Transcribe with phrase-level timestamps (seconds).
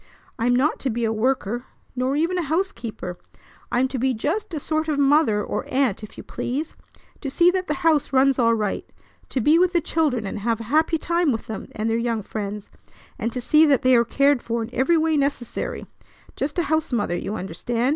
[0.39, 1.65] I'm not to be a worker,
[1.95, 3.19] nor even a housekeeper.
[3.71, 6.75] I'm to be just a sort of mother, or aunt, if you please,
[7.19, 8.83] to see that the house runs all right,
[9.29, 12.23] to be with the children and have a happy time with them and their young
[12.23, 12.71] friends,
[13.19, 15.85] and to see that they are cared for in every way necessary;
[16.35, 17.89] just a housemother, you understand.